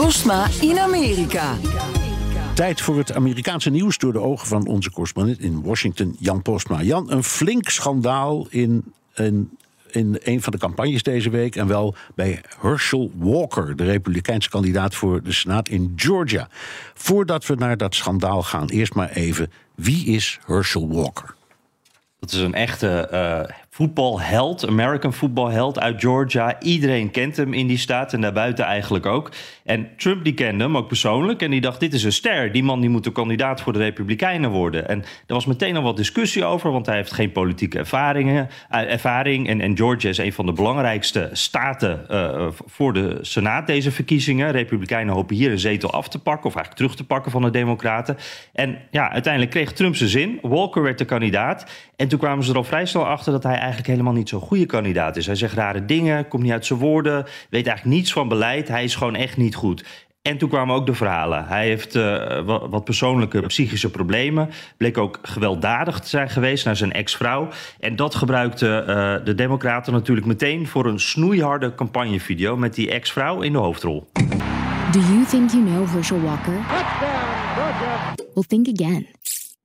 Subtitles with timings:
[0.00, 1.56] Postma in Amerika.
[2.54, 6.82] Tijd voor het Amerikaanse nieuws door de ogen van onze correspondent in Washington, Jan Postma.
[6.82, 9.58] Jan, een flink schandaal in een
[9.90, 11.56] in een van de campagnes deze week.
[11.56, 16.48] En wel bij Herschel Walker, de Republikeinse kandidaat voor de Senaat in Georgia.
[16.94, 21.34] Voordat we naar dat schandaal gaan, eerst maar even: wie is Herschel Walker?
[22.20, 26.60] Dat is een echte uh, voetbalheld, American voetbalheld uit Georgia.
[26.60, 29.30] Iedereen kent hem in die staat en daarbuiten eigenlijk ook.
[29.64, 32.52] En Trump die kende hem ook persoonlijk en die dacht: dit is een ster.
[32.52, 34.88] Die man die moet de kandidaat voor de Republikeinen worden.
[34.88, 38.92] En er was meteen al wat discussie over, want hij heeft geen politieke ervaringen, uh,
[38.92, 39.48] ervaring.
[39.48, 44.50] En, Georgia is een van de belangrijkste staten uh, voor de Senaat deze verkiezingen.
[44.50, 47.50] Republikeinen hopen hier een zetel af te pakken, of eigenlijk terug te pakken van de
[47.50, 48.16] Democraten.
[48.52, 50.38] En ja, uiteindelijk kreeg Trump zijn zin.
[50.42, 51.88] Walker werd de kandidaat.
[51.96, 54.66] En toen kwamen ze er al vrij snel achter dat hij helemaal niet zo'n goede
[54.66, 55.26] kandidaat is.
[55.26, 58.68] Hij zegt rare dingen, komt niet uit zijn woorden, weet eigenlijk niets van beleid.
[58.68, 59.84] Hij is gewoon echt niet goed.
[60.22, 61.46] En toen kwamen ook de verhalen.
[61.46, 64.50] Hij heeft uh, wat persoonlijke psychische problemen.
[64.76, 67.48] Bleek ook gewelddadig te zijn geweest naar zijn ex-vrouw.
[67.78, 73.40] En dat gebruikte uh, de Democraten natuurlijk meteen voor een snoeiharde campagnevideo met die ex-vrouw
[73.40, 74.10] in de hoofdrol.
[74.92, 76.58] Do you think you know Herschel Walker?
[78.34, 79.06] Well, think again.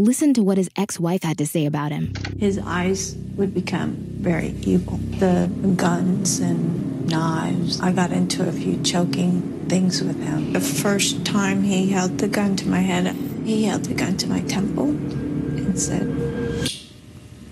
[0.00, 2.12] Listen to what his ex wife had to say about him.
[2.36, 4.96] His eyes would become very evil.
[4.96, 7.80] The guns and knives.
[7.80, 10.52] I got into a few choking things with him.
[10.52, 13.14] The first time he held the gun to my head,
[13.44, 16.08] he held the gun to my temple and said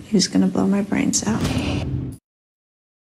[0.07, 1.41] he was going to blow my brains out.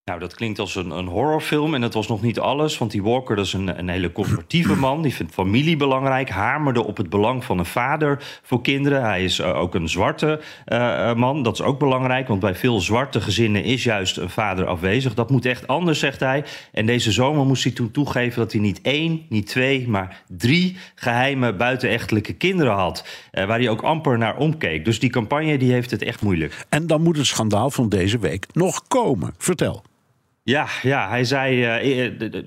[0.04, 2.78] Nou, dat klinkt als een, een horrorfilm en dat was nog niet alles.
[2.78, 5.02] Want die Walker dat is een, een hele conservatieve man.
[5.02, 6.28] Die vindt familie belangrijk.
[6.28, 9.02] Hamerde op het belang van een vader voor kinderen.
[9.02, 11.42] Hij is uh, ook een zwarte uh, man.
[11.42, 12.28] Dat is ook belangrijk.
[12.28, 15.14] Want bij veel zwarte gezinnen is juist een vader afwezig.
[15.14, 16.44] Dat moet echt anders, zegt hij.
[16.72, 20.76] En deze zomer moest hij toen toegeven dat hij niet één, niet twee, maar drie
[20.94, 23.06] geheime buitenechtelijke kinderen had.
[23.30, 24.84] Waar hij ook amper naar omkeek.
[24.84, 26.66] Dus die campagne die heeft het echt moeilijk.
[26.68, 29.34] En dan moet het schandaal van deze week nog komen.
[29.38, 29.82] Vertel.
[30.46, 32.04] Ja, ja, hij zei, uh,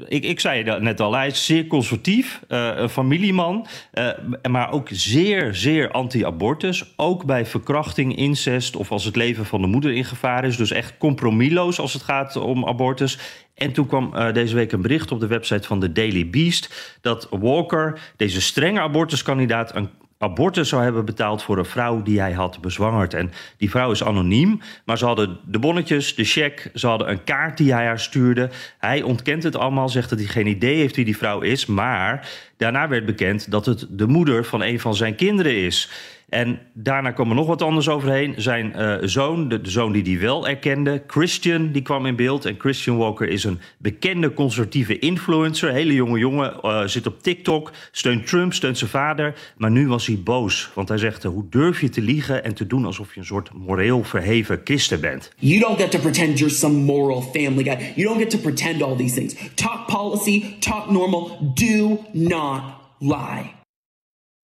[0.07, 4.09] ik, ik zei dat net al, hij is zeer conservatief, uh, een familieman, uh,
[4.49, 6.93] maar ook zeer, zeer anti-abortus.
[6.95, 10.57] Ook bij verkrachting, incest of als het leven van de moeder in gevaar is.
[10.57, 13.19] Dus echt compromisloos als het gaat om abortus.
[13.55, 17.27] En toen kwam deze week een bericht op de website van de Daily Beast dat
[17.29, 22.61] Walker, deze strenge abortuskandidaat, een abortus zou hebben betaald voor een vrouw die hij had
[22.61, 23.13] bezwangerd.
[23.13, 27.23] En die vrouw is anoniem, maar ze hadden de bonnetjes, de cheque, ze hadden een
[27.23, 28.49] kaart die hij haar stuurde.
[28.77, 32.29] Hij ontkent het allemaal, zegt dat hij geen idee heeft wie die vrouw is, maar
[32.57, 35.89] daarna werd bekend dat het de moeder van een van zijn kinderen is.
[36.29, 38.33] En daarna kwam er nog wat anders overheen.
[38.37, 42.45] Zijn uh, zoon, de, zoon die hij wel erkende, Christian, die kwam in beeld.
[42.45, 45.71] En Christian Walker is een bekende conservatieve influencer.
[45.71, 49.35] Hele jonge jongen, uh, zit op TikTok, steunt Trump, steunt zijn vader.
[49.57, 51.23] Maar nu was hij boos, want hij zegt...
[51.23, 55.01] hoe durf je te liegen en te doen alsof je een soort moreel verheven christen
[55.01, 55.31] bent?
[55.37, 57.93] You don't get to pretend you're some moral family guy.
[57.95, 59.35] You don't get to pretend all these things.
[59.53, 62.61] Talk policy, talk normal, do not
[62.99, 63.55] lie.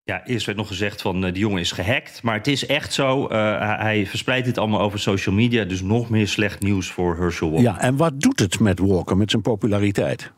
[0.08, 2.24] Ja, eerst werd nog gezegd van uh, die jongen is gehackt.
[2.24, 3.24] Maar het is echt zo.
[3.24, 3.30] Uh,
[3.80, 5.64] hij verspreidt dit allemaal over social media.
[5.64, 7.66] Dus nog meer slecht nieuws voor Herschel Walker.
[7.66, 10.32] Ja, en wat doet het met Walker, met zijn populariteit?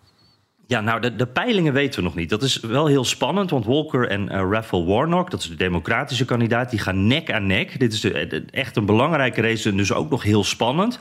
[0.68, 2.30] Ja, nou, de, de, peilingen weten we nog niet.
[2.30, 6.26] Dat is wel heel spannend, want Walker en uh, Raphael Warnock, dat is de democratische
[6.26, 7.80] kandidaat, die gaan nek aan nek.
[7.80, 11.00] Dit is de, de, echt een belangrijke race, dus ook nog heel spannend.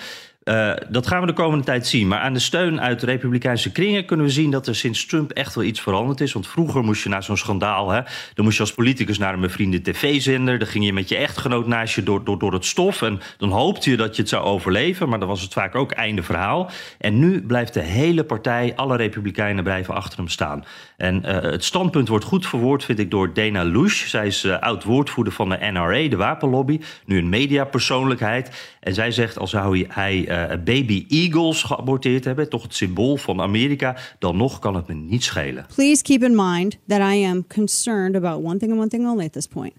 [0.48, 2.08] Uh, dat gaan we de komende tijd zien.
[2.08, 5.30] Maar aan de steun uit de Republikeinse kringen kunnen we zien dat er sinds Trump
[5.30, 6.32] echt wel iets veranderd is.
[6.32, 8.00] Want vroeger moest je na zo'n schandaal, hè,
[8.34, 10.58] dan moest je als politicus naar een bevriende tv-zender.
[10.58, 13.02] Dan ging je met je echtgenoot naast je door, door, door het stof.
[13.02, 15.08] En dan hoopte je dat je het zou overleven.
[15.08, 16.70] Maar dan was het vaak ook einde verhaal.
[16.98, 20.64] En nu blijft de hele partij, alle Republikeinen blijven achter hem staan.
[20.96, 24.06] En uh, het standpunt wordt goed verwoord, vind ik, door Dana Lush.
[24.06, 26.80] Zij is uh, oud-woordvoerder van de NRA, de wapenlobby.
[27.04, 28.76] Nu een mediapersoonlijkheid.
[28.80, 33.96] En zij zegt, als zou hij baby eagles geaborteerd hebben, toch het symbool van Amerika,
[34.18, 35.66] dan nog kan het me niet schelen.
[35.74, 39.24] Please keep in mind that I am concerned about one thing and one thing only
[39.24, 39.74] at this point.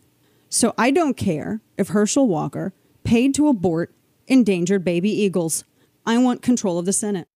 [0.47, 3.91] So I don't care if Herschel Walker paid to abort
[4.25, 5.63] endangered baby eagles.
[6.05, 7.27] I want control of the Senate.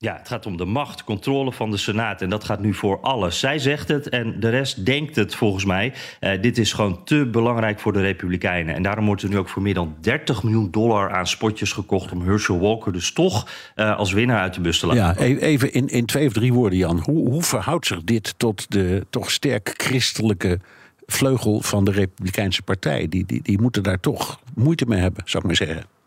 [0.00, 2.22] Ja, het gaat om de macht, controle van de Senaat.
[2.22, 3.38] En dat gaat nu voor alles.
[3.38, 5.92] Zij zegt het en de rest denkt het volgens mij.
[6.20, 8.74] Uh, dit is gewoon te belangrijk voor de Republikeinen.
[8.74, 12.12] En daarom wordt er nu ook voor meer dan 30 miljoen dollar aan spotjes gekocht...
[12.12, 15.28] om Herschel Walker dus toch uh, als winnaar uit de bus te laten.
[15.28, 16.98] Ja, even in, in twee of drie woorden, Jan.
[16.98, 20.60] Hoe, hoe verhoudt zich dit tot de toch sterk christelijke
[21.06, 23.08] vleugel van de Republikeinse Partij?
[23.08, 25.97] Die, die, die moeten daar toch moeite mee hebben, zou ik maar zeggen.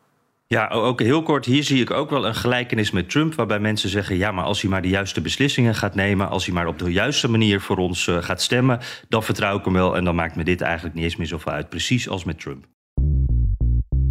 [0.51, 1.45] Ja, ook heel kort.
[1.45, 3.36] Hier zie ik ook wel een gelijkenis met Trump.
[3.36, 6.30] Waarbij mensen zeggen: ja, maar als hij maar de juiste beslissingen gaat nemen.
[6.30, 8.80] Als hij maar op de juiste manier voor ons uh, gaat stemmen.
[9.09, 9.95] dan vertrouw ik hem wel.
[9.95, 11.69] En dan maakt me dit eigenlijk niet eens meer zoveel uit.
[11.69, 12.65] Precies als met Trump.